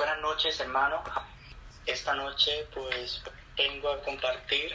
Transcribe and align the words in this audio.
Buenas 0.00 0.20
noches, 0.20 0.58
hermano. 0.60 1.04
Esta 1.84 2.14
noche, 2.14 2.66
pues, 2.72 3.20
vengo 3.54 3.90
a 3.90 4.00
compartir 4.02 4.74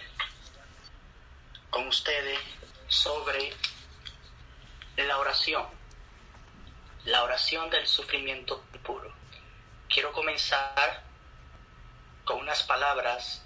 con 1.71 1.87
ustedes 1.87 2.37
sobre 2.87 3.51
la 4.97 5.17
oración, 5.17 5.65
la 7.05 7.23
oración 7.23 7.71
del 7.71 7.87
sufrimiento 7.87 8.63
puro. 8.83 9.11
Quiero 9.89 10.11
comenzar 10.11 11.01
con 12.23 12.41
unas 12.41 12.61
palabras 12.61 13.43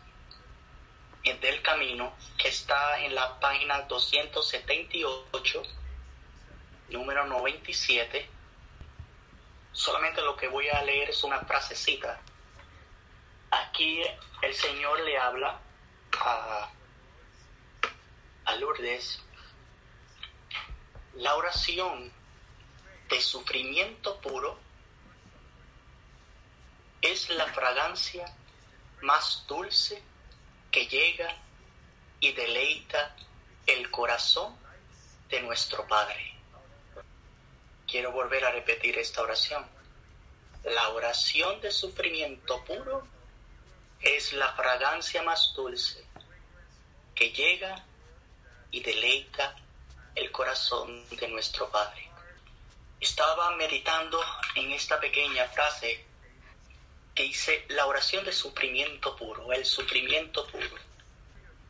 del 1.24 1.62
camino 1.62 2.14
que 2.38 2.50
está 2.50 3.00
en 3.00 3.16
la 3.16 3.40
página 3.40 3.84
278, 3.84 5.64
número 6.90 7.26
97 7.26 8.39
solamente 9.72 10.22
lo 10.22 10.36
que 10.36 10.48
voy 10.48 10.70
a 10.70 10.82
leer 10.84 11.10
es 11.10 11.24
una 11.24 11.40
frasecita. 11.42 12.20
Aquí 13.52 14.02
el 14.42 14.54
Señor 14.54 15.00
le 15.02 15.18
habla 15.18 15.60
a, 16.20 16.70
a 18.46 18.56
Lourdes. 18.56 19.22
La 21.16 21.36
oración 21.36 22.12
de 23.10 23.22
sufrimiento 23.22 24.20
puro 24.22 24.58
es 27.02 27.30
la 27.30 27.48
fragancia 27.48 28.26
más 29.02 29.46
dulce 29.48 30.04
que 30.72 30.86
llega 30.88 31.36
y 32.20 32.34
deleita 32.34 33.16
el 33.66 33.90
corazón 33.90 34.56
de 35.30 35.42
nuestro 35.42 35.88
Padre. 35.88 36.39
Quiero 37.90 38.12
volver 38.12 38.46
a 38.46 38.52
repetir 38.52 38.98
esta 39.00 39.22
oración. 39.22 39.66
La 40.64 40.90
oración 40.90 41.60
de 41.62 41.72
sufrimiento 41.72 42.64
puro 42.64 43.08
es 44.02 44.34
la 44.34 44.54
fragancia 44.54 45.24
más 45.24 45.54
dulce 45.56 46.06
que 47.16 47.32
llega 47.32 47.84
y 48.70 48.82
deleita 48.82 49.56
el 50.16 50.32
corazón 50.32 51.04
de 51.10 51.28
nuestro 51.30 51.70
Padre. 51.70 52.08
Estaba 53.00 53.56
meditando 53.56 54.22
en 54.56 54.72
esta 54.72 55.00
pequeña 55.00 55.46
frase 55.46 56.06
que 57.16 57.24
dice 57.24 57.66
la 57.70 57.88
oración 57.88 58.24
de 58.24 58.34
sufrimiento 58.34 59.16
puro, 59.16 59.52
el 59.52 59.66
sufrimiento 59.66 60.46
puro. 60.48 60.76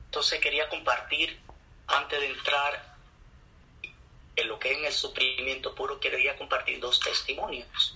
Entonces 0.06 0.42
quería 0.42 0.68
compartir 0.68 1.40
antes 1.88 2.20
de 2.20 2.28
entrar 2.28 2.89
en 4.42 4.48
lo 4.48 4.60
que 4.60 4.72
es 4.72 4.78
en 4.78 4.86
el 4.86 4.94
sufrimiento 4.94 5.74
puro, 5.76 6.00
quería 6.00 6.36
compartir 6.38 6.80
dos 6.80 7.00
testimonios 7.00 7.96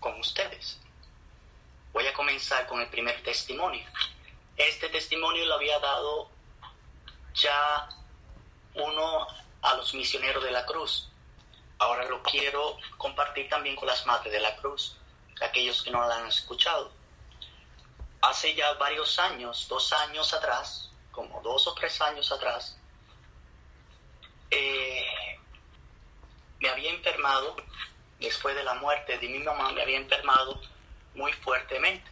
con 0.00 0.18
ustedes. 0.20 0.78
Voy 1.92 2.06
a 2.06 2.14
comenzar 2.14 2.66
con 2.66 2.80
el 2.80 2.88
primer 2.88 3.22
testimonio. 3.22 3.86
Este 4.56 4.88
testimonio 4.88 5.44
lo 5.46 5.54
había 5.54 5.78
dado 5.78 6.30
ya 7.34 7.88
uno 8.74 9.26
a 9.62 9.74
los 9.74 9.94
misioneros 9.94 10.42
de 10.44 10.50
la 10.50 10.64
cruz. 10.64 11.08
Ahora 11.78 12.04
lo 12.04 12.22
quiero 12.22 12.78
compartir 12.96 13.48
también 13.48 13.76
con 13.76 13.86
las 13.86 14.06
madres 14.06 14.32
de 14.32 14.40
la 14.40 14.56
cruz, 14.56 14.96
aquellos 15.40 15.82
que 15.82 15.90
no 15.90 16.06
la 16.06 16.16
han 16.16 16.26
escuchado. 16.26 16.92
Hace 18.22 18.54
ya 18.54 18.72
varios 18.74 19.18
años, 19.18 19.66
dos 19.68 19.92
años 19.92 20.32
atrás, 20.32 20.90
como 21.12 21.40
dos 21.42 21.66
o 21.66 21.74
tres 21.74 22.00
años 22.00 22.32
atrás, 22.32 22.78
eh, 24.50 25.06
me 26.60 26.68
había 26.68 26.90
enfermado, 26.90 27.56
después 28.20 28.54
de 28.54 28.64
la 28.64 28.74
muerte 28.74 29.18
de 29.18 29.28
mi 29.28 29.38
mamá, 29.40 29.72
me 29.72 29.82
había 29.82 29.98
enfermado 29.98 30.60
muy 31.14 31.32
fuertemente. 31.32 32.10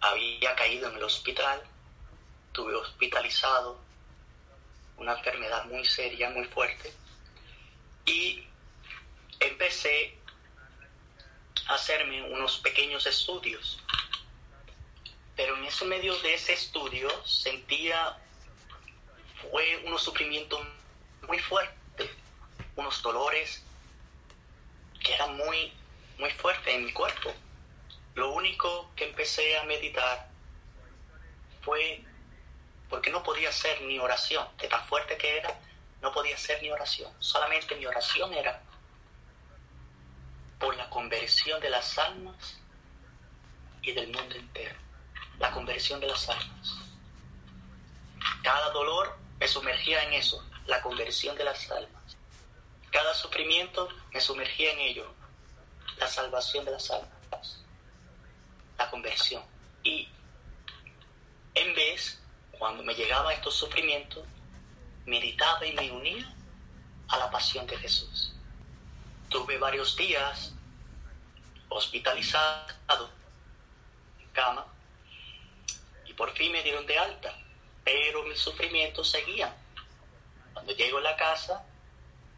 Había 0.00 0.54
caído 0.54 0.90
en 0.90 0.96
el 0.96 1.02
hospital, 1.02 1.62
tuve 2.52 2.74
hospitalizado, 2.74 3.80
una 4.98 5.12
enfermedad 5.12 5.64
muy 5.66 5.84
seria, 5.84 6.30
muy 6.30 6.44
fuerte, 6.46 6.92
y 8.04 8.46
empecé 9.40 10.18
a 11.66 11.74
hacerme 11.74 12.22
unos 12.22 12.58
pequeños 12.58 13.06
estudios. 13.06 13.80
Pero 15.34 15.56
en 15.56 15.64
ese 15.64 15.84
medio 15.84 16.16
de 16.18 16.34
ese 16.34 16.54
estudio 16.54 17.08
sentía, 17.26 18.16
fue 19.50 19.82
unos 19.84 20.02
sufrimientos 20.02 20.60
muy 21.26 21.38
fuerte, 21.38 22.10
unos 22.76 23.02
dolores 23.02 23.62
que 25.02 25.14
eran 25.14 25.36
muy, 25.36 25.72
muy 26.18 26.30
fuertes 26.32 26.74
en 26.74 26.84
mi 26.84 26.92
cuerpo. 26.92 27.32
Lo 28.14 28.32
único 28.32 28.90
que 28.96 29.08
empecé 29.08 29.58
a 29.58 29.64
meditar 29.64 30.28
fue 31.62 32.02
porque 32.88 33.10
no 33.10 33.22
podía 33.22 33.48
hacer 33.48 33.82
ni 33.82 33.98
oración, 33.98 34.46
de 34.58 34.68
tan 34.68 34.84
fuerte 34.86 35.16
que 35.16 35.38
era, 35.38 35.58
no 36.00 36.12
podía 36.12 36.36
hacer 36.36 36.62
ni 36.62 36.70
oración. 36.70 37.12
Solamente 37.18 37.74
mi 37.76 37.86
oración 37.86 38.32
era 38.32 38.62
por 40.58 40.76
la 40.76 40.88
conversión 40.88 41.60
de 41.60 41.70
las 41.70 41.98
almas 41.98 42.58
y 43.82 43.92
del 43.92 44.12
mundo 44.12 44.34
entero. 44.34 44.76
La 45.38 45.50
conversión 45.50 46.00
de 46.00 46.06
las 46.06 46.28
almas. 46.28 46.78
Cada 48.42 48.70
dolor 48.70 49.18
me 49.38 49.48
sumergía 49.48 50.02
en 50.04 50.14
eso, 50.14 50.42
la 50.66 50.82
conversión 50.82 51.36
de 51.36 51.44
las 51.44 51.70
almas. 51.70 52.16
Cada 52.90 53.14
sufrimiento 53.14 53.88
me 54.12 54.20
sumergía 54.20 54.72
en 54.72 54.80
ello, 54.80 55.12
la 55.98 56.08
salvación 56.08 56.64
de 56.64 56.72
las 56.72 56.90
almas, 56.90 57.60
la 58.78 58.90
conversión. 58.90 59.42
Y 59.82 60.08
en 61.54 61.74
vez, 61.74 62.20
cuando 62.58 62.82
me 62.82 62.94
llegaba 62.94 63.32
estos 63.34 63.54
sufrimientos, 63.54 64.24
meditaba 65.04 65.64
y 65.64 65.72
me 65.72 65.90
unía 65.90 66.34
a 67.08 67.18
la 67.18 67.30
pasión 67.30 67.66
de 67.66 67.76
Jesús. 67.76 68.32
Tuve 69.28 69.58
varios 69.58 69.96
días 69.96 70.52
hospitalizado 71.68 73.10
en 74.20 74.28
cama 74.30 74.66
y 76.04 76.12
por 76.14 76.32
fin 76.32 76.52
me 76.52 76.62
dieron 76.62 76.86
de 76.86 76.98
alta, 76.98 77.36
pero 77.84 78.22
mis 78.24 78.38
sufrimientos 78.38 79.10
seguían 79.10 79.65
cuando 80.56 80.72
llego 80.72 80.96
a 80.96 81.02
la 81.02 81.16
casa, 81.16 81.66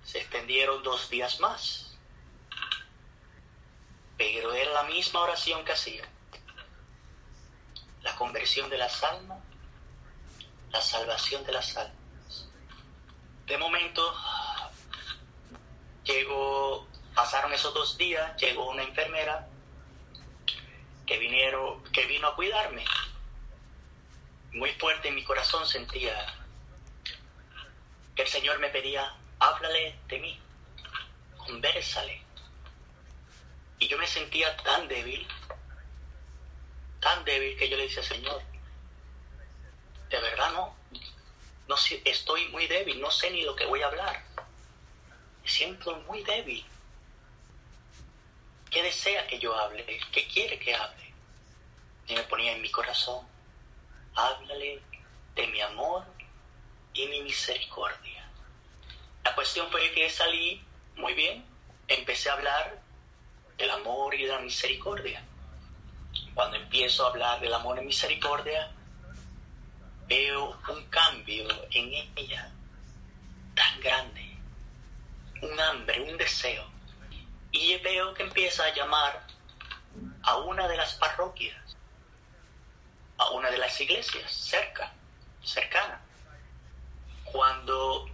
se 0.02 0.18
extendieron 0.18 0.82
dos 0.82 1.08
días 1.08 1.38
más. 1.38 1.96
Pero 4.16 4.52
era 4.52 4.72
la 4.72 4.82
misma 4.82 5.20
oración 5.20 5.64
que 5.64 5.70
hacía. 5.70 6.02
La 8.02 8.16
conversión 8.16 8.68
de 8.70 8.76
las 8.76 9.04
almas, 9.04 9.38
la 10.72 10.82
salvación 10.82 11.44
de 11.44 11.52
las 11.52 11.76
almas. 11.76 12.48
De 13.46 13.56
momento, 13.56 14.02
llegó, 16.02 16.88
pasaron 17.14 17.52
esos 17.52 17.72
dos 17.72 17.96
días, 17.96 18.36
llegó 18.36 18.68
una 18.68 18.82
enfermera 18.82 19.48
que, 21.06 21.20
que 21.92 22.06
vino 22.06 22.26
a 22.26 22.34
cuidarme. 22.34 22.84
Muy 24.54 24.72
fuerte 24.72 25.06
en 25.06 25.14
mi 25.14 25.22
corazón 25.22 25.64
sentía 25.68 26.37
Señor 28.48 28.60
me 28.60 28.70
pedía, 28.70 29.14
háblale 29.40 29.98
de 30.08 30.18
mí, 30.20 30.40
conversale. 31.36 32.22
Y 33.78 33.88
yo 33.88 33.98
me 33.98 34.06
sentía 34.06 34.56
tan 34.56 34.88
débil, 34.88 35.28
tan 36.98 37.22
débil 37.26 37.58
que 37.58 37.68
yo 37.68 37.76
le 37.76 37.82
decía, 37.82 38.02
Señor, 38.02 38.40
de 40.08 40.18
verdad 40.18 40.50
no, 40.52 40.74
no 41.68 41.74
estoy 42.06 42.48
muy 42.48 42.66
débil, 42.66 42.98
no 43.02 43.10
sé 43.10 43.30
ni 43.30 43.42
lo 43.42 43.54
que 43.54 43.66
voy 43.66 43.82
a 43.82 43.88
hablar. 43.88 44.24
Me 45.42 45.50
siento 45.50 45.94
muy 46.06 46.22
débil. 46.22 46.64
¿Qué 48.70 48.82
desea 48.82 49.26
que 49.26 49.38
yo 49.38 49.54
hable? 49.54 49.84
¿Qué 50.10 50.26
quiere 50.26 50.58
que 50.58 50.74
hable? 50.74 51.12
Y 52.06 52.14
me 52.14 52.22
ponía 52.22 52.52
en 52.52 52.62
mi 52.62 52.70
corazón, 52.70 53.28
háblale 54.14 54.80
de 55.34 55.46
mi 55.48 55.60
amor 55.60 56.06
y 56.94 57.06
mi 57.08 57.20
misericordia. 57.20 58.17
La 59.28 59.34
cuestión 59.34 59.70
fue 59.70 59.92
que 59.92 60.08
salí 60.08 60.64
muy 60.96 61.12
bien, 61.12 61.44
empecé 61.86 62.30
a 62.30 62.32
hablar 62.32 62.80
del 63.58 63.70
amor 63.72 64.14
y 64.14 64.24
de 64.24 64.32
la 64.32 64.38
misericordia. 64.38 65.22
Cuando 66.32 66.56
empiezo 66.56 67.04
a 67.04 67.10
hablar 67.10 67.38
del 67.38 67.52
amor 67.52 67.78
y 67.78 67.84
misericordia, 67.84 68.70
veo 70.06 70.58
un 70.68 70.82
cambio 70.86 71.46
en 71.70 72.10
ella 72.16 72.50
tan 73.54 73.78
grande, 73.80 74.34
un 75.42 75.60
hambre, 75.60 76.00
un 76.00 76.16
deseo. 76.16 76.64
Y 77.52 77.76
veo 77.80 78.14
que 78.14 78.22
empieza 78.22 78.64
a 78.64 78.74
llamar 78.74 79.26
a 80.22 80.38
una 80.38 80.66
de 80.66 80.76
las 80.78 80.94
parroquias, 80.94 81.76
a 83.18 83.28
una 83.32 83.50
de 83.50 83.58
las 83.58 83.78
iglesias 83.78 84.32
cerca, 84.32 84.90
cercana. 85.44 86.00
Cuando 87.24 88.08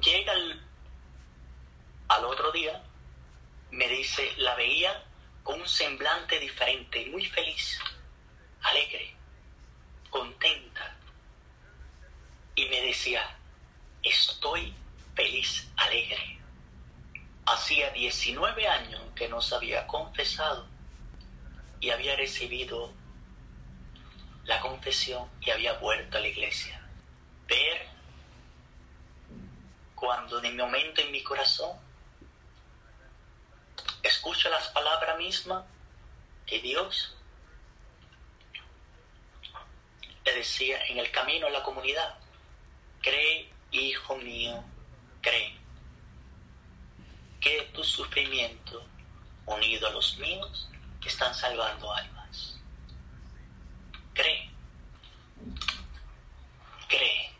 llega 0.00 0.32
al 2.08 2.24
otro 2.24 2.52
día, 2.52 2.82
me 3.70 3.88
dice, 3.88 4.32
la 4.38 4.54
veía 4.54 5.04
con 5.42 5.60
un 5.60 5.68
semblante 5.68 6.38
diferente, 6.38 7.06
muy 7.06 7.24
feliz, 7.26 7.78
alegre, 8.62 9.14
contenta. 10.10 10.96
Y 12.54 12.66
me 12.66 12.80
decía, 12.82 13.36
estoy 14.02 14.74
feliz, 15.14 15.68
alegre. 15.76 16.38
Hacía 17.46 17.90
19 17.90 18.66
años 18.66 19.02
que 19.14 19.28
nos 19.28 19.52
había 19.52 19.86
confesado 19.86 20.66
y 21.80 21.90
había 21.90 22.16
recibido 22.16 22.92
la 24.44 24.60
confesión 24.60 25.28
y 25.40 25.50
había 25.50 25.74
vuelto 25.74 26.16
a 26.16 26.20
la 26.20 26.28
iglesia. 26.28 26.80
Ver 27.46 27.95
cuando 29.96 30.40
de 30.40 30.52
momento 30.52 31.00
en 31.00 31.10
mi 31.10 31.22
corazón 31.24 31.76
escucho 34.02 34.48
las 34.48 34.68
palabras 34.68 35.18
mismas 35.18 35.64
que 36.46 36.60
Dios 36.60 37.16
le 40.24 40.34
decía 40.34 40.84
en 40.86 40.98
el 40.98 41.10
camino 41.10 41.48
a 41.48 41.50
la 41.50 41.62
comunidad, 41.62 42.14
cree, 43.00 43.50
hijo 43.72 44.16
mío, 44.16 44.62
cree, 45.22 45.56
que 47.40 47.62
tu 47.72 47.82
sufrimiento, 47.82 48.86
unido 49.46 49.88
a 49.88 49.92
los 49.92 50.16
míos, 50.18 50.68
están 51.08 51.34
salvando 51.34 51.92
almas. 51.92 52.58
Cree, 54.14 54.50
cree. 56.88 57.30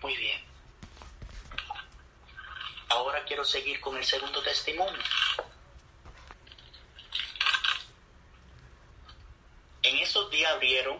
Muy 0.00 0.16
bien. 0.16 0.40
Ahora 2.88 3.24
seguir 3.44 3.80
con 3.80 3.96
el 3.96 4.04
segundo 4.04 4.42
testimonio. 4.42 5.02
En 9.82 9.96
esos 9.98 10.30
días 10.30 10.52
abrieron 10.52 10.98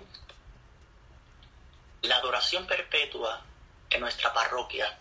la 2.03 2.17
adoración 2.17 2.67
perpetua 2.67 3.45
en 3.91 4.01
nuestra 4.01 4.33
parroquia 4.33 4.99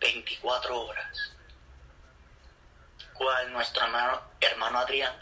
24 0.00 0.80
horas, 0.80 1.32
cual 3.14 3.52
nuestro 3.52 3.84
hermano, 3.84 4.22
hermano 4.40 4.78
Adrián 4.78 5.14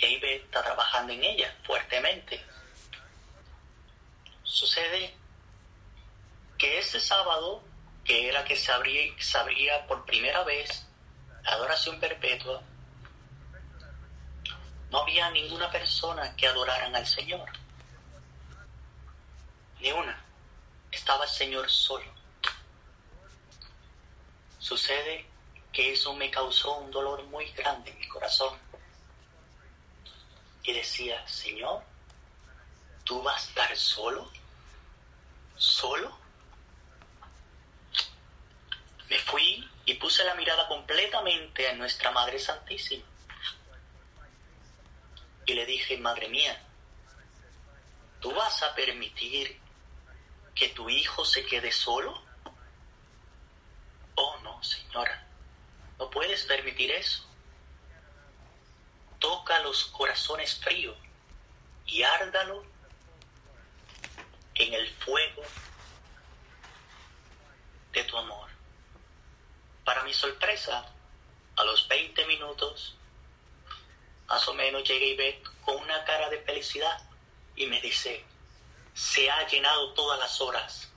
Eibe 0.00 0.36
está 0.36 0.62
trabajando 0.62 1.12
en 1.12 1.24
ella 1.24 1.56
fuertemente. 1.64 2.44
Sucede 4.42 5.14
que 6.58 6.78
ese 6.78 7.00
sábado 7.00 7.62
que 8.44 8.54
era 8.54 9.16
que 9.16 9.22
se 9.22 9.38
abría, 9.38 9.86
por 9.86 10.04
primera 10.04 10.44
vez 10.44 10.86
la 11.42 11.52
adoración 11.52 11.98
perpetua, 11.98 12.62
no 14.90 14.98
había 14.98 15.30
ninguna 15.30 15.70
persona 15.70 16.34
que 16.36 16.46
adoraran 16.46 16.94
al 16.94 17.06
Señor. 17.06 17.50
Ni 19.80 19.90
una. 19.92 20.22
Estaba 20.90 21.24
el 21.24 21.30
Señor 21.30 21.70
solo. 21.70 22.12
Sucede 24.58 25.26
que 25.72 25.92
eso 25.92 26.14
me 26.14 26.30
causó 26.30 26.78
un 26.78 26.90
dolor 26.90 27.24
muy 27.24 27.50
grande 27.52 27.90
en 27.90 27.98
mi 27.98 28.08
corazón. 28.08 28.56
Y 30.62 30.72
decía, 30.72 31.26
Señor, 31.26 31.82
¿tú 33.02 33.22
vas 33.22 33.44
a 33.44 33.48
estar 33.48 33.76
solo? 33.76 34.30
¿Solo? 35.56 36.23
Me 39.08 39.18
fui 39.18 39.68
y 39.84 39.94
puse 39.94 40.24
la 40.24 40.34
mirada 40.34 40.66
completamente 40.68 41.68
a 41.68 41.74
nuestra 41.74 42.10
Madre 42.10 42.38
Santísima. 42.38 43.04
Y 45.46 45.54
le 45.54 45.66
dije, 45.66 45.98
Madre 45.98 46.28
mía, 46.28 46.58
¿tú 48.20 48.32
vas 48.32 48.62
a 48.62 48.74
permitir 48.74 49.60
que 50.54 50.68
tu 50.70 50.88
hijo 50.88 51.24
se 51.24 51.44
quede 51.44 51.70
solo? 51.70 52.22
Oh, 54.14 54.38
no, 54.42 54.62
señora, 54.62 55.26
no 55.98 56.08
puedes 56.08 56.44
permitir 56.44 56.90
eso. 56.92 57.24
Toca 59.18 59.58
los 59.60 59.84
corazones 59.86 60.54
fríos 60.56 60.96
y 61.86 62.02
árdalo 62.02 62.64
en 64.54 64.72
el 64.72 64.88
fuego 64.94 65.42
de 67.92 68.04
tu 68.04 68.16
amor. 68.16 68.53
Para 69.84 70.02
mi 70.04 70.14
sorpresa, 70.14 70.86
a 71.56 71.64
los 71.64 71.86
20 71.88 72.26
minutos, 72.26 72.96
más 74.26 74.48
o 74.48 74.54
menos 74.54 74.88
llegué 74.88 75.10
y 75.10 75.42
con 75.64 75.76
una 75.76 76.04
cara 76.04 76.28
de 76.30 76.40
felicidad 76.40 76.98
y 77.56 77.66
me 77.66 77.80
dice, 77.80 78.24
se 78.94 79.30
ha 79.30 79.46
llenado 79.46 79.92
todas 79.94 80.18
las 80.18 80.40
horas. 80.40 80.90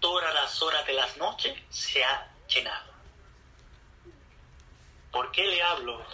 Todas 0.00 0.32
las 0.34 0.60
horas 0.62 0.86
de 0.86 0.92
las 0.94 1.16
noches 1.16 1.56
se 1.70 2.04
ha 2.04 2.32
llenado. 2.48 2.92
¿Por 5.10 5.30
qué 5.30 5.44
le 5.44 5.62
hablo 5.62 6.04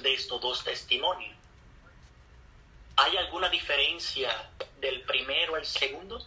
de 0.00 0.14
estos 0.14 0.40
dos 0.40 0.64
testimonios? 0.64 1.36
¿Hay 2.96 3.16
alguna 3.16 3.48
diferencia 3.48 4.50
del 4.80 5.02
primero 5.02 5.54
al 5.54 5.64
segundo? 5.64 6.26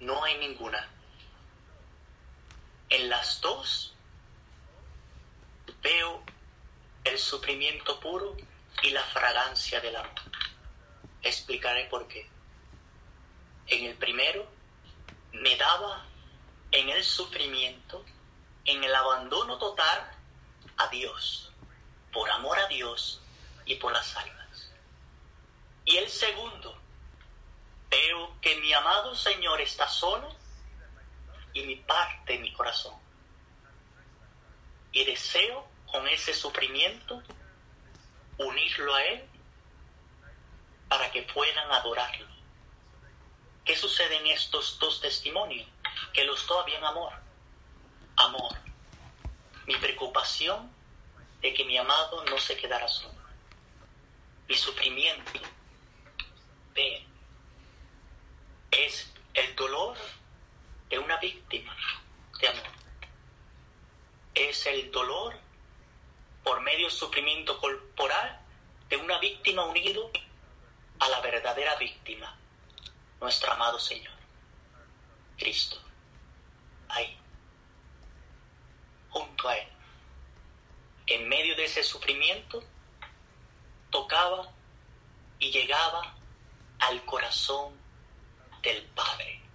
No 0.00 0.24
hay 0.24 0.36
ninguna. 0.38 0.95
En 2.88 3.08
las 3.08 3.40
dos 3.40 3.94
veo 5.82 6.22
el 7.04 7.18
sufrimiento 7.18 7.98
puro 8.00 8.36
y 8.82 8.90
la 8.90 9.02
fragancia 9.04 9.80
del 9.80 9.96
amor. 9.96 10.20
Explicaré 11.22 11.86
por 11.86 12.06
qué. 12.06 12.28
En 13.66 13.84
el 13.86 13.94
primero 13.96 14.46
me 15.32 15.56
daba 15.56 16.06
en 16.70 16.88
el 16.88 17.04
sufrimiento, 17.04 18.04
en 18.64 18.82
el 18.82 18.94
abandono 18.94 19.58
total 19.58 20.10
a 20.76 20.88
Dios, 20.88 21.52
por 22.12 22.30
amor 22.30 22.58
a 22.58 22.66
Dios 22.68 23.20
y 23.64 23.76
por 23.76 23.92
las 23.92 24.16
almas. 24.16 24.72
Y 25.84 25.96
el 25.96 26.08
segundo, 26.08 26.76
veo 27.90 28.40
que 28.40 28.56
mi 28.56 28.72
amado 28.72 29.14
Señor 29.14 29.60
está 29.60 29.88
solo 29.88 30.34
y 31.56 31.64
mi 31.64 31.76
parte 31.76 32.38
mi 32.38 32.52
corazón. 32.52 32.94
Y 34.92 35.04
deseo 35.04 35.66
con 35.90 36.06
ese 36.08 36.34
sufrimiento 36.34 37.22
unirlo 38.36 38.94
a 38.94 39.02
Él 39.04 39.24
para 40.88 41.10
que 41.10 41.22
puedan 41.22 41.70
adorarlo. 41.72 42.26
¿Qué 43.64 43.74
sucede 43.74 44.18
en 44.18 44.26
estos 44.26 44.78
dos 44.78 45.00
testimonios? 45.00 45.66
Que 46.12 46.24
los 46.24 46.46
dos 46.46 46.62
habían 46.62 46.84
amor. 46.84 47.12
Amor. 48.16 48.54
Mi 49.66 49.76
preocupación 49.76 50.70
de 51.40 51.54
que 51.54 51.64
mi 51.64 51.78
amado 51.78 52.22
no 52.26 52.38
se 52.38 52.56
quedara 52.58 52.86
solo. 52.86 53.14
Mi 54.46 54.54
sufrimiento. 54.54 55.40
Ve. 56.74 57.06
Es 58.70 59.10
el 59.32 59.56
dolor 59.56 59.96
de 60.88 60.98
una 60.98 61.16
víctima 61.18 61.76
de 62.40 62.48
amor. 62.48 62.64
Es 64.34 64.66
el 64.66 64.90
dolor 64.90 65.34
por 66.44 66.60
medio 66.60 66.86
del 66.86 66.96
sufrimiento 66.96 67.58
corporal 67.58 68.40
de 68.88 68.96
una 68.96 69.18
víctima 69.18 69.64
unido 69.64 70.10
a 70.98 71.08
la 71.08 71.20
verdadera 71.20 71.74
víctima, 71.76 72.36
nuestro 73.20 73.52
amado 73.52 73.78
Señor, 73.78 74.14
Cristo. 75.36 75.80
Ahí, 76.88 77.18
junto 79.10 79.48
a 79.48 79.56
Él. 79.56 79.68
En 81.06 81.28
medio 81.28 81.56
de 81.56 81.64
ese 81.64 81.82
sufrimiento, 81.82 82.62
tocaba 83.90 84.52
y 85.38 85.50
llegaba 85.50 86.14
al 86.78 87.04
corazón 87.04 87.74
del 88.62 88.82
Padre. 88.86 89.45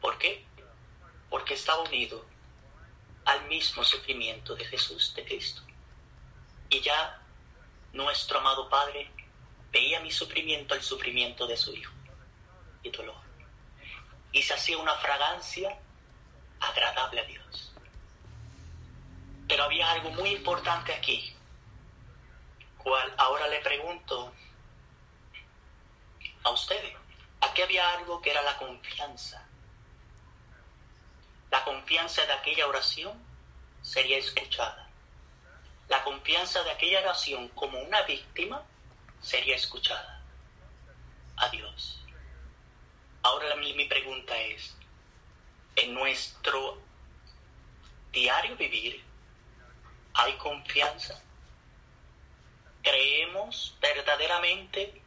¿Por 0.00 0.18
qué? 0.18 0.44
Porque 1.30 1.54
estaba 1.54 1.82
unido 1.82 2.24
al 3.24 3.46
mismo 3.46 3.84
sufrimiento 3.84 4.54
de 4.54 4.64
Jesús, 4.64 5.14
de 5.14 5.24
Cristo. 5.24 5.62
Y 6.70 6.80
ya 6.80 7.20
nuestro 7.92 8.38
amado 8.38 8.68
Padre 8.68 9.10
veía 9.70 10.00
mi 10.00 10.10
sufrimiento 10.10 10.74
al 10.74 10.82
sufrimiento 10.82 11.46
de 11.46 11.56
su 11.56 11.74
Hijo 11.74 11.92
y 12.82 12.90
dolor. 12.90 13.16
Y 14.32 14.42
se 14.42 14.54
hacía 14.54 14.78
una 14.78 14.94
fragancia 14.94 15.78
agradable 16.60 17.20
a 17.20 17.24
Dios. 17.24 17.72
Pero 19.46 19.64
había 19.64 19.90
algo 19.90 20.10
muy 20.10 20.30
importante 20.30 20.92
aquí, 20.92 21.34
cual 22.76 23.14
ahora 23.16 23.48
le 23.48 23.60
pregunto 23.60 24.32
a 26.44 26.50
ustedes. 26.50 26.94
Aquí 27.40 27.62
había 27.62 27.92
algo 27.92 28.20
que 28.20 28.30
era 28.30 28.42
la 28.42 28.56
confianza 28.56 29.48
la 31.50 31.64
confianza 31.64 32.24
de 32.26 32.32
aquella 32.32 32.66
oración 32.66 33.12
sería 33.82 34.18
escuchada. 34.18 34.84
la 35.88 36.04
confianza 36.04 36.62
de 36.64 36.70
aquella 36.70 37.00
oración 37.00 37.48
como 37.48 37.80
una 37.80 38.02
víctima 38.02 38.62
sería 39.22 39.56
escuchada. 39.56 40.22
Adiós. 41.36 41.98
Ahora 43.22 43.54
mi, 43.56 43.84
pregunta 43.86 44.36
es, 44.38 44.74
en 45.76 45.94
nuestro 45.94 46.78
diario 48.12 48.56
vivir 48.56 49.02
hay 50.14 50.32
confianza. 50.34 51.20
Creemos 52.82 53.76
verdaderamente 53.80 55.02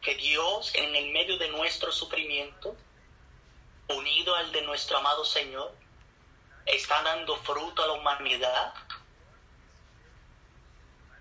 que 0.00 0.14
Dios 0.14 0.74
en 0.74 0.94
el 0.94 1.12
medio 1.12 1.36
de 1.38 1.48
nuestro 1.48 1.90
sufrimiento, 1.92 2.76
unido 3.88 4.34
al 4.34 4.52
de 4.52 4.62
nuestro 4.62 4.98
amado 4.98 5.24
Señor, 5.24 5.74
está 6.64 7.02
dando 7.02 7.36
fruto 7.38 7.82
a 7.82 7.86
la 7.86 7.92
humanidad, 7.94 8.74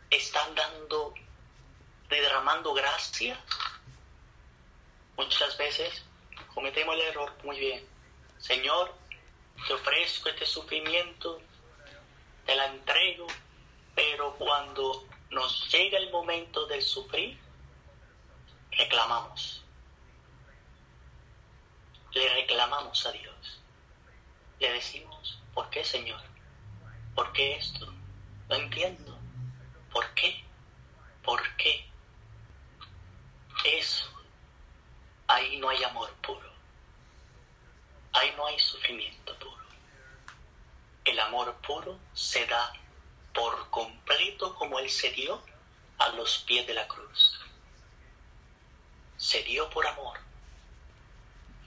están 0.10 0.56
dando, 0.56 1.14
derramando 2.10 2.74
gracia. 2.74 3.40
Muchas 5.18 5.58
veces 5.58 6.04
cometemos 6.54 6.96
el 6.96 7.02
error 7.02 7.34
muy 7.44 7.60
bien. 7.60 7.88
Señor, 8.40 8.94
te 9.68 9.74
ofrezco 9.74 10.30
este 10.30 10.46
sufrimiento, 10.46 11.42
te 12.46 12.56
la 12.56 12.66
entrego, 12.68 13.28
pero 13.94 14.36
cuando 14.36 15.08
nos 15.30 15.72
llega 15.72 15.98
el 15.98 16.12
momento 16.12 16.66
de 16.68 16.82
sufrir, 16.82 17.40
reclamamos. 18.72 19.65
Le 22.16 22.30
reclamamos 22.30 23.06
a 23.06 23.12
Dios. 23.12 23.60
Le 24.60 24.72
decimos, 24.72 25.38
¿por 25.54 25.70
qué 25.70 25.84
Señor? 25.84 26.22
¿Por 27.14 27.34
qué 27.34 27.58
esto? 27.58 27.94
No 28.48 28.56
entiendo. 28.56 29.20
¿Por 29.92 30.14
qué? 30.14 30.46
¿Por 31.26 31.58
qué? 31.58 31.86
Eso. 33.66 34.10
Ahí 35.28 35.58
no 35.58 35.68
hay 35.68 35.84
amor 35.84 36.10
puro. 36.22 36.50
Ahí 38.14 38.34
no 38.38 38.46
hay 38.48 38.58
sufrimiento 38.60 39.38
puro. 39.38 39.66
El 41.04 41.20
amor 41.20 41.54
puro 41.68 42.00
se 42.14 42.48
da 42.48 42.72
por 43.34 43.70
completo 43.70 44.56
como 44.56 44.80
Él 44.80 44.90
se 44.90 45.12
dio 45.12 45.44
a 45.98 46.08
los 46.10 46.38
pies 46.48 46.66
de 46.66 46.76
la 46.76 46.88
cruz. 46.88 47.42
Se 49.18 49.44
dio 49.44 49.70
por 49.70 49.86
amor. 49.86 50.18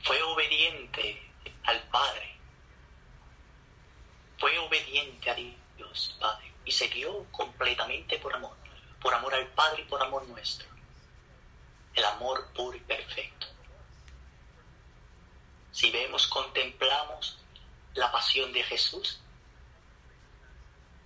Fue 0.02 0.22
obediente 0.22 1.22
al 1.64 1.82
Padre. 1.88 2.36
Fue 4.38 4.56
obediente 4.58 5.30
a 5.30 5.34
Dios 5.34 6.16
Padre. 6.20 6.52
Y 6.64 6.72
se 6.72 6.88
dio 6.88 7.24
completamente 7.30 8.18
por 8.18 8.34
amor. 8.34 8.56
Por 9.00 9.14
amor 9.14 9.34
al 9.34 9.46
Padre 9.48 9.82
y 9.82 9.86
por 9.86 10.02
amor 10.02 10.26
nuestro. 10.28 10.68
El 11.94 12.04
amor 12.04 12.52
puro 12.52 12.76
y 12.76 12.80
perfecto. 12.80 13.46
Si 15.72 15.90
vemos, 15.90 16.26
contemplamos 16.26 17.38
la 17.94 18.10
pasión 18.10 18.52
de 18.52 18.62
Jesús, 18.62 19.20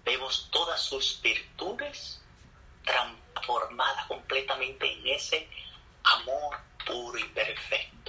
vemos 0.05 0.49
todas 0.51 0.81
sus 0.81 1.21
virtudes 1.23 2.21
transformadas 2.85 4.07
completamente 4.07 4.93
en 4.93 5.07
ese 5.09 5.49
amor 6.05 6.59
puro 6.87 7.19
y 7.19 7.25
perfecto. 7.25 8.02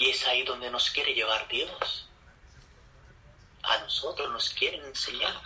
Y 0.00 0.08
es 0.08 0.26
ahí 0.26 0.42
donde 0.44 0.70
nos 0.70 0.90
quiere 0.90 1.12
llevar 1.12 1.46
Dios. 1.46 2.08
A 3.62 3.76
nosotros 3.78 4.30
nos 4.30 4.48
quieren 4.50 4.82
enseñar 4.86 5.38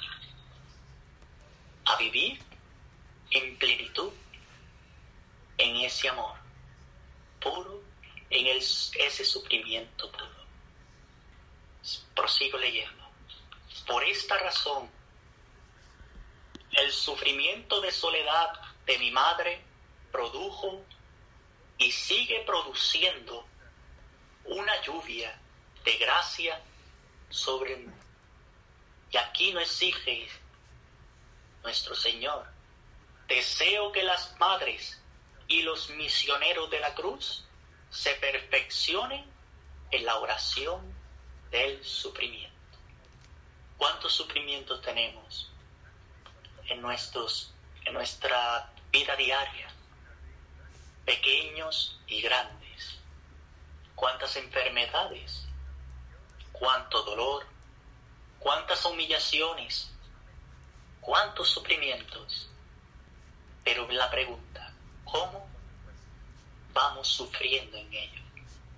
a 1.87 1.97
vivir 1.97 2.41
en 3.33 3.59
plenitud, 3.59 4.13
en 5.59 5.77
ese 5.79 6.09
amor 6.09 6.37
puro, 7.41 7.83
en 8.31 8.47
ese 8.47 9.25
sufrimiento 9.25 10.11
puro. 10.13 10.45
Prosigo 12.15 12.57
leyendo. 12.57 13.05
Por 13.89 14.05
esta 14.05 14.39
razón, 14.39 14.89
el 16.71 16.93
sufrimiento 16.93 17.81
de 17.81 17.91
soledad 17.91 18.53
de 18.87 18.99
mi 19.01 19.11
madre 19.11 19.65
produjo 20.13 20.81
y 21.77 21.91
sigue 21.91 22.45
produciendo 22.47 23.49
una 24.45 24.81
lluvia 24.83 25.39
de 25.85 25.97
gracia 25.99 26.61
sobre 27.31 27.77
mí. 27.77 27.93
Y 29.11 29.17
aquí 29.17 29.53
no 29.53 29.61
exige 29.61 30.29
nuestro 31.63 31.95
Señor. 31.95 32.47
Deseo 33.29 33.93
que 33.93 34.03
las 34.03 34.39
madres 34.39 35.01
y 35.49 35.63
los 35.63 35.91
misioneros 35.91 36.71
de 36.71 36.81
la 36.81 36.95
cruz 36.95 37.45
se 37.91 38.15
perfeccionen 38.15 39.25
en 39.91 40.05
la 40.05 40.17
oración 40.17 40.93
del 41.51 41.83
sufrimiento. 41.85 42.55
¿Cuántos 43.77 44.13
sufrimientos 44.13 44.83
tenemos? 44.83 45.51
en, 46.69 46.81
nuestros, 46.81 47.53
en 47.85 47.95
nuestra 47.95 48.73
vida 48.91 49.17
diaria, 49.17 49.69
pequeños 51.05 52.01
y 52.07 52.23
grandes. 52.23 52.64
Cuántas 53.95 54.37
enfermedades, 54.37 55.47
cuánto 56.53 57.03
dolor, 57.03 57.47
cuántas 58.39 58.85
humillaciones, 58.85 59.91
cuántos 61.01 61.49
sufrimientos. 61.49 62.49
Pero 63.65 63.91
la 63.91 64.11
pregunta, 64.11 64.73
¿cómo 65.05 65.49
vamos 66.73 67.09
sufriendo 67.09 67.77
en 67.77 67.93
ello? 67.93 68.23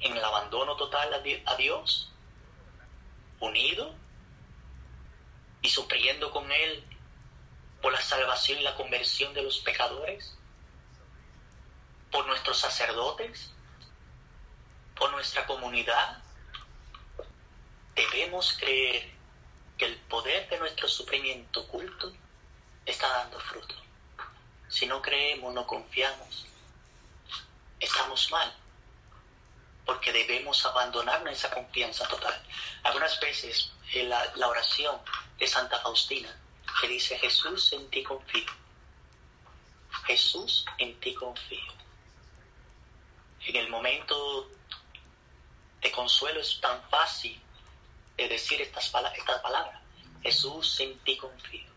¿En 0.00 0.16
el 0.16 0.24
abandono 0.24 0.76
total 0.76 1.12
a 1.46 1.56
Dios? 1.56 2.12
¿Unido? 3.40 3.94
¿Y 5.62 5.70
sufriendo 5.70 6.30
con 6.30 6.50
Él 6.52 6.84
por 7.82 7.92
la 7.92 8.00
salvación 8.00 8.58
y 8.58 8.62
la 8.62 8.74
conversión 8.74 9.34
de 9.34 9.42
los 9.42 9.58
pecadores, 9.58 10.36
por 12.10 12.26
nuestros 12.26 12.58
sacerdotes, 12.58 13.52
por 14.96 15.10
nuestra 15.12 15.46
comunidad. 15.46 16.18
Debemos 17.94 18.56
creer 18.58 19.10
que 19.78 19.86
el 19.86 19.96
poder 20.02 20.48
de 20.48 20.58
nuestro 20.58 20.88
sufrimiento 20.88 21.60
oculto 21.60 22.12
está 22.84 23.08
dando 23.08 23.38
fruto. 23.40 23.74
Si 24.68 24.86
no 24.86 25.00
creemos, 25.00 25.54
no 25.54 25.66
confiamos, 25.66 26.46
estamos 27.78 28.30
mal, 28.30 28.54
porque 29.84 30.12
debemos 30.12 30.64
abandonar 30.66 31.26
esa 31.28 31.50
confianza 31.50 32.06
total. 32.08 32.42
Algunas 32.82 33.18
veces 33.20 33.72
en 33.92 34.08
la, 34.08 34.32
la 34.36 34.48
oración 34.48 35.00
de 35.38 35.46
Santa 35.46 35.78
Faustina 35.80 36.34
que 36.80 36.88
dice, 36.88 37.18
Jesús, 37.18 37.72
en 37.72 37.88
ti 37.90 38.02
confío. 38.02 38.50
Jesús, 40.06 40.64
en 40.78 40.98
ti 41.00 41.14
confío. 41.14 41.72
En 43.40 43.56
el 43.56 43.68
momento 43.68 44.50
de 45.80 45.90
consuelo 45.92 46.40
es 46.40 46.60
tan 46.60 46.82
fácil 46.88 47.40
de 48.16 48.28
decir 48.28 48.60
estas, 48.60 48.92
estas 49.14 49.40
palabras. 49.40 49.80
Jesús, 50.22 50.80
en 50.80 50.98
ti 51.00 51.16
confío. 51.16 51.68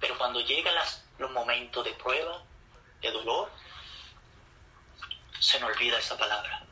Pero 0.00 0.18
cuando 0.18 0.40
llegan 0.40 0.74
los 1.18 1.30
momentos 1.30 1.84
de 1.84 1.92
prueba, 1.94 2.42
de 3.00 3.10
dolor, 3.10 3.50
se 5.40 5.58
nos 5.60 5.70
olvida 5.70 5.98
esa 5.98 6.16
palabra. 6.16 6.64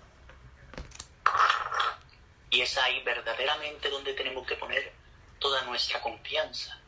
Y 2.50 2.60
es 2.60 2.76
ahí 2.78 3.02
verdaderamente 3.02 3.88
donde 3.88 4.14
tenemos 4.14 4.46
que 4.46 4.56
poner 4.56 4.92
toda 5.38 5.62
nuestra 5.62 6.00
confianza 6.00 6.78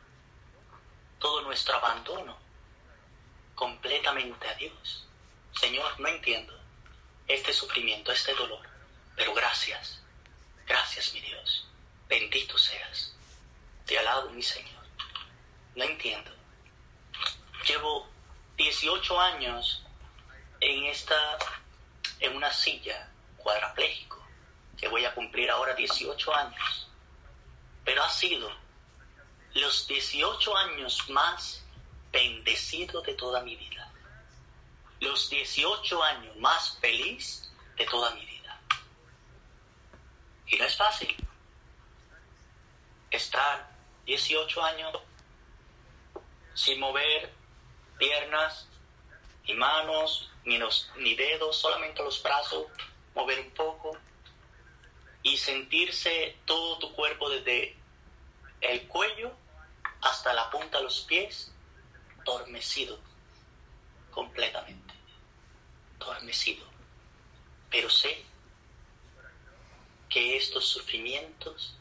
todo 1.19 1.41
nuestro 1.41 1.75
abandono 1.77 2.37
completamente 3.55 4.47
a 4.47 4.55
Dios. 4.55 5.07
Señor, 5.59 5.99
no 5.99 6.07
entiendo 6.07 6.53
este 7.27 7.51
sufrimiento, 7.53 8.11
este 8.11 8.33
dolor, 8.35 8.61
pero 9.17 9.33
gracias, 9.33 9.99
gracias 10.67 11.11
mi 11.13 11.19
Dios, 11.19 11.67
bendito 12.07 12.57
seas. 12.57 13.13
Te 13.85 13.97
alabo 13.97 14.29
mi 14.29 14.43
Señor. 14.43 14.85
No 15.75 15.83
entiendo. 15.83 16.31
Llevo 17.67 18.07
18 18.57 19.19
años 19.19 19.83
en 20.59 20.85
esta, 20.85 21.37
en 22.19 22.35
una 22.35 22.53
silla 22.53 23.09
cuadrapléjico, 23.37 24.23
que 24.77 24.87
voy 24.87 25.03
a 25.03 25.13
cumplir 25.15 25.49
ahora 25.49 25.73
18 25.73 26.35
años, 26.35 26.87
pero 27.83 28.03
ha 28.03 28.09
sido 28.09 28.51
los 29.55 29.87
18 29.87 30.57
años 30.57 31.09
más 31.09 31.63
bendecidos 32.11 33.03
de 33.03 33.15
toda 33.15 33.41
mi 33.41 33.55
vida. 33.55 33.91
Los 34.99 35.29
18 35.29 36.03
años 36.03 36.35
más 36.37 36.77
feliz 36.79 37.51
de 37.77 37.85
toda 37.85 38.11
mi 38.11 38.25
vida. 38.25 38.36
Y 40.47 40.57
no 40.57 40.65
es 40.65 40.77
fácil 40.77 41.15
estar 43.11 43.69
18 44.05 44.63
años 44.63 44.97
sin 46.53 46.79
mover 46.79 47.33
piernas, 47.97 48.67
ni 49.45 49.53
manos, 49.53 50.31
ni, 50.45 50.59
ni 50.97 51.15
dedos, 51.15 51.57
solamente 51.57 52.03
los 52.03 52.21
brazos, 52.23 52.67
mover 53.13 53.39
un 53.39 53.51
poco 53.51 53.97
y 55.23 55.37
sentirse 55.37 56.37
todo 56.45 56.79
tu 56.79 56.93
cuerpo 56.93 57.29
desde 57.29 57.75
el 58.61 58.87
cuello 58.87 59.33
hasta 60.01 60.33
la 60.33 60.49
punta 60.49 60.77
de 60.77 60.85
los 60.85 61.01
pies, 61.01 61.51
adormecido 62.21 62.99
completamente, 64.11 64.93
adormecido. 65.99 66.65
Pero 67.69 67.89
sé 67.89 68.23
que 70.09 70.37
estos 70.37 70.67
sufrimientos 70.67 71.75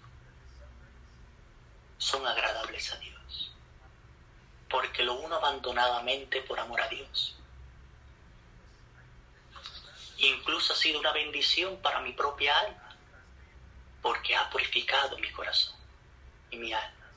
son 1.98 2.26
agradables 2.26 2.92
a 2.92 2.96
Dios, 2.98 3.52
porque 4.68 5.02
lo 5.02 5.14
uno 5.14 5.36
abandonadamente 5.36 6.42
por 6.42 6.58
amor 6.58 6.80
a 6.80 6.88
Dios. 6.88 7.36
Incluso 10.18 10.72
ha 10.72 10.76
sido 10.76 10.98
una 10.98 11.12
bendición 11.12 11.76
para 11.82 12.00
mi 12.00 12.12
propia 12.12 12.58
alma, 12.58 12.96
porque 14.02 14.34
ha 14.36 14.48
purificado 14.50 15.18
mi 15.18 15.30
corazón 15.30 15.76
y 16.50 16.56
mi 16.56 16.72
alma. 16.72 17.10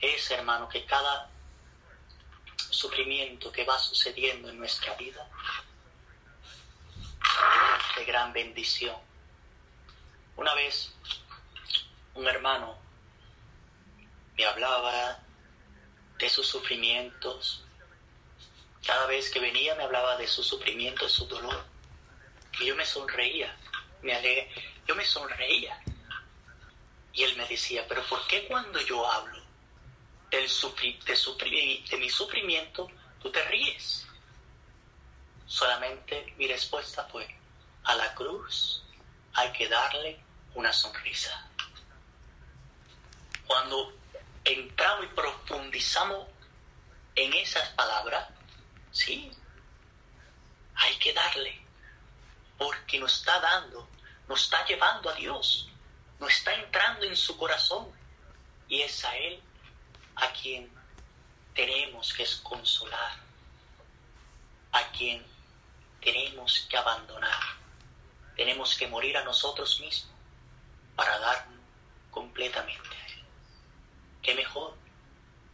Es, 0.00 0.30
hermano, 0.30 0.68
que 0.68 0.84
cada 0.84 1.30
sufrimiento 2.70 3.50
que 3.50 3.64
va 3.64 3.78
sucediendo 3.78 4.48
en 4.48 4.58
nuestra 4.58 4.94
vida 4.94 5.28
de 7.96 8.04
gran 8.04 8.32
bendición. 8.32 9.07
Una 10.38 10.54
vez 10.54 10.92
un 12.14 12.28
hermano 12.28 12.78
me 14.36 14.46
hablaba 14.46 15.18
de 16.16 16.30
sus 16.30 16.46
sufrimientos. 16.46 17.64
Cada 18.86 19.06
vez 19.06 19.30
que 19.30 19.40
venía 19.40 19.74
me 19.74 19.82
hablaba 19.82 20.16
de 20.16 20.28
su 20.28 20.44
sufrimiento, 20.44 21.06
de 21.06 21.10
su 21.10 21.26
dolor. 21.26 21.64
Y 22.60 22.66
yo 22.66 22.76
me 22.76 22.86
sonreía, 22.86 23.56
me 24.00 24.14
alegre, 24.14 24.48
yo 24.86 24.94
me 24.94 25.04
sonreía. 25.04 25.82
Y 27.12 27.24
él 27.24 27.36
me 27.36 27.44
decía, 27.48 27.84
pero 27.88 28.04
¿por 28.04 28.24
qué 28.28 28.46
cuando 28.46 28.80
yo 28.82 29.10
hablo 29.10 29.42
del 30.30 30.46
de, 30.46 31.84
de 31.90 31.96
mi 31.96 32.10
sufrimiento, 32.10 32.86
tú 33.20 33.32
te 33.32 33.42
ríes? 33.48 34.06
Solamente 35.46 36.32
mi 36.36 36.46
respuesta 36.46 37.08
fue, 37.10 37.26
a 37.82 37.96
la 37.96 38.14
cruz 38.14 38.84
hay 39.34 39.50
que 39.50 39.68
darle 39.68 40.27
una 40.58 40.72
sonrisa. 40.72 41.48
Cuando 43.46 43.92
entramos 44.44 45.04
y 45.04 45.14
profundizamos 45.14 46.26
en 47.14 47.32
esas 47.34 47.68
palabras, 47.70 48.28
sí, 48.90 49.30
hay 50.74 50.98
que 50.98 51.12
darle, 51.12 51.60
porque 52.58 52.98
nos 52.98 53.18
está 53.18 53.38
dando, 53.38 53.88
nos 54.26 54.42
está 54.42 54.66
llevando 54.66 55.08
a 55.10 55.14
Dios, 55.14 55.68
nos 56.18 56.32
está 56.32 56.52
entrando 56.54 57.04
en 57.06 57.14
su 57.14 57.36
corazón, 57.36 57.92
y 58.68 58.82
es 58.82 59.04
a 59.04 59.16
Él 59.16 59.40
a 60.16 60.32
quien 60.32 60.68
tenemos 61.54 62.12
que 62.12 62.26
consolar, 62.42 63.12
a 64.72 64.90
quien 64.90 65.24
tenemos 66.00 66.66
que 66.68 66.76
abandonar, 66.76 67.56
tenemos 68.34 68.76
que 68.76 68.88
morir 68.88 69.16
a 69.16 69.22
nosotros 69.22 69.78
mismos 69.78 70.17
para 70.98 71.16
darnos 71.20 71.60
completamente 72.10 72.88
a 72.88 73.06
Él. 73.06 73.24
¿Qué 74.20 74.34
mejor? 74.34 74.74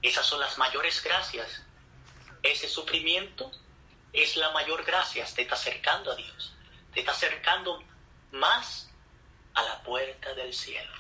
Esas 0.01 0.25
son 0.25 0.41
las 0.41 0.57
mayores 0.57 1.05
gracias. 1.05 1.63
Ese 2.43 2.67
sufrimiento 2.67 3.51
es 4.15 4.37
la 4.37 4.51
mayor 4.53 4.83
gracia, 4.85 5.27
te 5.27 5.43
está 5.43 5.55
acercando 5.55 6.13
a 6.13 6.17
Dios, 6.17 6.55
te 6.95 7.01
está 7.01 7.13
acercando 7.13 7.85
más 8.33 8.89
a 9.53 9.63
la 9.63 9.83
puerta 9.83 10.33
del 10.33 10.55
cielo, 10.55 10.91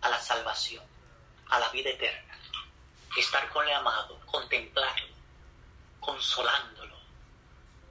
a 0.00 0.08
la 0.08 0.20
salvación, 0.22 0.84
a 1.50 1.58
la 1.58 1.68
vida 1.68 1.90
eterna. 1.90 2.38
Estar 3.14 3.50
con 3.50 3.68
el 3.68 3.74
amado, 3.74 4.20
contemplarlo, 4.24 5.14
consolándolo. 6.00 6.96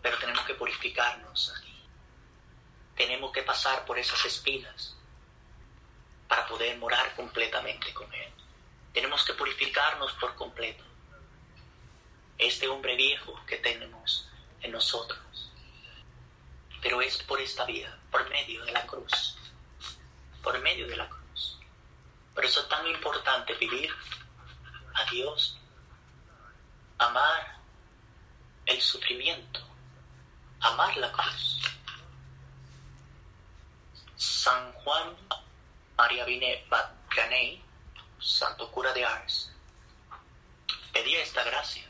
Pero 0.01 0.17
tenemos 0.17 0.45
que 0.45 0.55
purificarnos 0.55 1.53
aquí. 1.55 1.85
Tenemos 2.95 3.31
que 3.31 3.43
pasar 3.43 3.85
por 3.85 3.99
esas 3.99 4.25
espinas 4.25 4.97
completamente 7.23 7.93
con 7.93 8.13
Él. 8.13 8.31
Tenemos 8.93 9.23
que 9.23 9.33
purificarnos 9.33 10.11
por 10.13 10.35
completo. 10.35 10.83
Este 12.37 12.67
hombre 12.67 12.97
viejo 12.97 13.39
que 13.47 13.57
tenemos 13.57 14.27
en 14.61 14.73
nosotros. 14.73 15.51
Pero 16.81 17.01
es 17.01 17.17
por 17.23 17.39
esta 17.39 17.63
vía, 17.65 17.97
por 18.11 18.29
medio 18.29 18.65
de 18.65 18.73
la 18.73 18.85
cruz. 18.85 19.37
Por 20.43 20.59
medio 20.59 20.85
de 20.85 20.97
la 20.97 21.07
cruz. 21.07 21.59
Por 22.35 22.43
eso 22.43 22.59
es 22.59 22.67
tan 22.67 22.85
importante 22.87 23.53
vivir 23.53 23.89
a 24.95 25.09
Dios, 25.09 25.57
amar 26.97 27.57
el 28.65 28.81
sufrimiento, 28.81 29.61
amar 30.59 30.97
la 30.97 31.09
cruz. 31.13 31.61
San 34.17 34.73
Juan 34.73 35.15
María 35.97 36.25
Vine 36.25 36.65
Batganey, 37.13 37.61
santo 38.19 38.71
cura 38.71 38.91
de 38.91 39.05
Ars, 39.05 39.51
pedía 40.91 41.21
esta 41.21 41.43
gracia. 41.43 41.87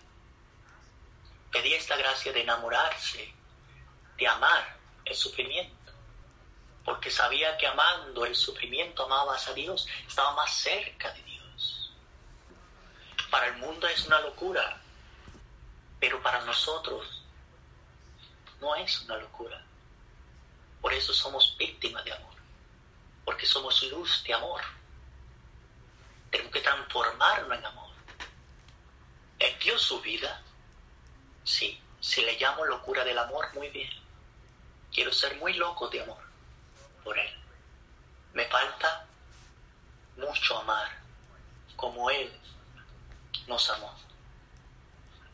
Pedía 1.50 1.78
esta 1.78 1.96
gracia 1.96 2.34
de 2.34 2.42
enamorarse, 2.42 3.34
de 4.18 4.28
amar 4.28 4.78
el 5.06 5.16
sufrimiento, 5.16 5.94
porque 6.84 7.10
sabía 7.10 7.56
que 7.58 7.68
amando 7.68 8.26
el 8.26 8.36
sufrimiento 8.36 9.06
amabas 9.06 9.48
a 9.48 9.54
Dios, 9.54 9.88
estaba 10.06 10.34
más 10.34 10.54
cerca 10.54 11.14
de 11.14 11.24
Dios. 11.24 11.94
Para 13.32 13.48
el 13.48 13.58
mundo 13.58 13.88
es 13.88 14.06
una 14.06 14.20
locura, 14.20 14.82
pero 16.02 16.22
para 16.22 16.44
nosotros 16.44 17.24
no 18.60 18.76
es 18.76 19.00
una 19.02 19.18
locura. 19.18 19.64
Por 20.82 20.92
eso 20.92 21.14
somos 21.14 21.56
víctimas 21.58 22.04
de 22.04 22.12
amor, 22.12 22.36
porque 23.24 23.46
somos 23.46 23.82
luz 23.84 24.22
de 24.26 24.34
amor. 24.34 24.62
Tenemos 26.34 26.52
que 26.52 26.62
transformarnos 26.62 27.60
en 27.60 27.64
amor. 27.64 27.92
¿Es 29.38 29.60
Dios 29.60 29.80
su 29.84 30.02
vida? 30.02 30.42
Sí, 31.44 31.80
si 32.00 32.24
le 32.24 32.40
llamo 32.40 32.66
locura 32.66 33.04
del 33.04 33.20
amor, 33.20 33.54
muy 33.54 33.70
bien. 33.70 33.92
Quiero 34.92 35.14
ser 35.14 35.38
muy 35.38 35.54
loco 35.54 35.90
de 35.90 36.02
amor 36.02 36.18
por 37.04 37.20
Él. 37.20 37.32
Me 38.34 38.46
falta 38.46 39.06
mucho 40.18 40.58
amar 40.58 40.90
como 41.76 42.10
Él 42.10 42.36
nos 43.46 43.70
amó. 43.70 43.96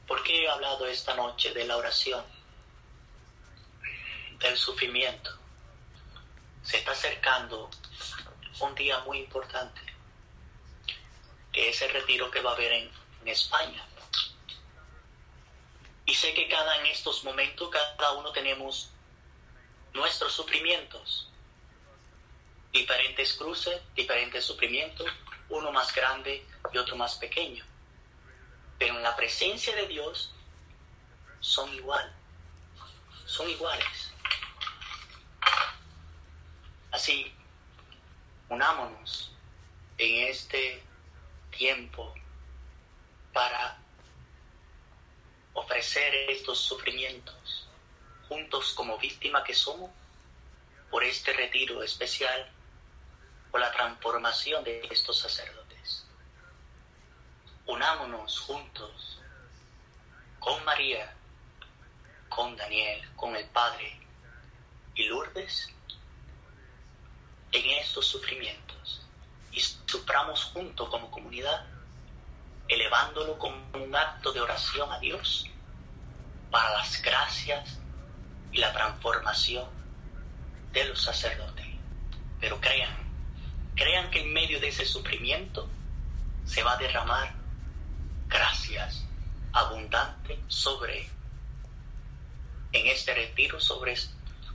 ¿Por 0.06 0.22
qué 0.24 0.44
he 0.44 0.50
hablado 0.50 0.86
esta 0.86 1.16
noche 1.16 1.54
de 1.54 1.64
la 1.64 1.78
oración? 1.78 2.26
Del 4.38 4.58
sufrimiento 4.58 5.32
se 6.62 6.80
está 6.80 6.92
acercando 6.92 7.70
un 8.60 8.76
día 8.76 9.00
muy 9.06 9.20
importante, 9.20 9.89
que 11.60 11.72
es 11.72 11.82
el 11.82 11.92
retiro 11.92 12.32
que 12.32 12.40
va 12.40 12.52
a 12.52 12.54
haber 12.54 12.72
en, 12.72 12.90
España. 13.26 13.86
Y 16.06 16.16
sé 16.16 16.34
que 16.34 16.48
cada 16.48 16.78
en 16.78 16.86
estos 16.86 17.24
momentos, 17.26 17.70
cada 17.70 18.14
uno 18.14 18.32
tenemos 18.32 18.90
nuestros 19.94 20.32
sufrimientos, 20.32 21.30
diferentes 22.72 23.34
cruces, 23.34 23.82
diferentes 23.94 24.46
sufrimientos, 24.46 25.06
uno 25.50 25.70
más 25.74 25.94
grande 25.94 26.48
y 26.72 26.78
otro 26.78 26.96
más 26.96 27.16
pequeño. 27.16 27.66
Pero 28.78 28.96
en 28.96 29.04
la 29.04 29.18
presencia 29.18 29.76
de 29.76 29.86
Dios 29.88 30.34
son 31.42 31.72
igual, 31.76 32.16
son 33.26 33.50
iguales. 33.50 34.14
Así, 36.90 37.32
unámonos 38.48 39.34
en 39.98 40.30
este 40.30 40.89
tiempo 41.60 42.16
para 43.34 43.78
ofrecer 45.52 46.16
estos 46.30 46.58
sufrimientos 46.58 47.68
juntos 48.30 48.72
como 48.74 48.98
víctima 48.98 49.44
que 49.44 49.54
somos 49.54 49.92
por 50.90 51.04
este 51.04 51.34
retiro 51.34 51.84
especial, 51.84 52.50
por 53.52 53.60
la 53.60 53.72
transformación 53.74 54.64
de 54.64 54.88
estos 54.90 55.20
sacerdotes. 55.20 56.06
Unámonos 57.66 58.40
juntos 58.40 59.20
con 60.40 60.64
María, 60.64 61.14
con 62.30 62.56
Daniel, 62.56 63.06
con 63.18 63.36
el 63.36 63.48
Padre 63.50 64.00
y 64.96 65.04
Lourdes 65.10 65.70
en 67.52 67.70
estos 67.82 68.08
sufrimientos 68.08 68.70
y 69.52 69.60
suframos 69.60 70.46
juntos 70.46 70.90
como 70.90 71.10
comunidad 71.12 71.66
elevándolo 72.68 73.38
como 73.38 73.58
un 73.74 73.96
acto 73.96 74.32
de 74.32 74.42
oración 74.42 74.92
a 74.92 75.00
Dios 75.00 75.48
para 76.52 76.70
las 76.72 77.02
gracias 77.02 77.80
y 78.52 78.60
la 78.60 78.72
transformación 78.72 79.68
de 80.72 80.86
los 80.86 81.02
sacerdotes. 81.02 81.66
Pero 82.40 82.62
crean, 82.62 82.96
crean 83.76 84.10
que 84.12 84.22
en 84.22 84.34
medio 84.34 84.60
de 84.60 84.70
ese 84.70 84.86
sufrimiento 84.86 85.68
se 86.46 86.64
va 86.64 86.74
a 86.74 86.78
derramar 86.78 87.34
gracias 88.28 89.04
abundantes 89.52 90.40
sobre 90.48 91.10
en 92.72 92.86
este 92.86 93.16
retiro 93.16 93.60
sobre 93.60 93.96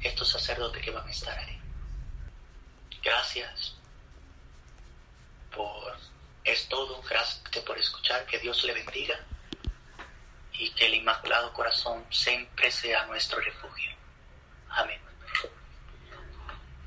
estos 0.02 0.28
sacerdotes 0.28 0.82
que 0.82 0.92
van 0.92 1.06
a 1.06 1.10
estar 1.10 1.36
ahí. 1.36 1.60
Gracias 3.02 3.76
por 5.54 5.96
es 6.44 6.68
todo. 6.68 7.02
Gracias 7.02 7.42
por 7.64 7.78
escuchar. 7.78 8.26
Que 8.26 8.38
Dios 8.38 8.62
le 8.64 8.74
bendiga 8.74 9.18
y 10.52 10.70
que 10.70 10.86
el 10.86 10.94
Inmaculado 10.94 11.52
Corazón 11.52 12.04
siempre 12.10 12.70
sea 12.70 13.06
nuestro 13.06 13.40
refugio. 13.40 13.90
Amén. 14.70 15.00